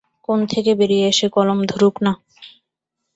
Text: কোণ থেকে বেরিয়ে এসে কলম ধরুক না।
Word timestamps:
কোণ 0.27 0.39
থেকে 0.45 0.71
বেরিয়ে 0.75 1.05
এসে 1.07 1.27
কলম 1.29 1.59
ধরুক 1.71 1.95
না। 2.05 2.13